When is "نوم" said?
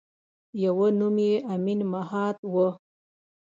0.99-1.15